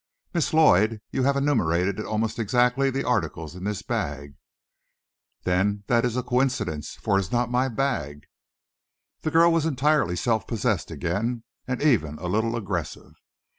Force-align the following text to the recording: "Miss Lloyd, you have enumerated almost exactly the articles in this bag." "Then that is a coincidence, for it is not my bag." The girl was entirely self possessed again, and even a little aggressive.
"Miss 0.33 0.51
Lloyd, 0.51 0.99
you 1.11 1.21
have 1.25 1.37
enumerated 1.37 1.99
almost 1.99 2.39
exactly 2.39 2.89
the 2.89 3.03
articles 3.03 3.53
in 3.53 3.65
this 3.65 3.83
bag." 3.83 4.33
"Then 5.43 5.83
that 5.85 6.03
is 6.03 6.17
a 6.17 6.23
coincidence, 6.23 6.95
for 6.95 7.17
it 7.17 7.19
is 7.19 7.31
not 7.31 7.51
my 7.51 7.67
bag." 7.69 8.23
The 9.21 9.29
girl 9.29 9.53
was 9.53 9.67
entirely 9.67 10.15
self 10.15 10.47
possessed 10.47 10.89
again, 10.89 11.43
and 11.67 11.83
even 11.83 12.17
a 12.17 12.25
little 12.25 12.55
aggressive. 12.55 13.13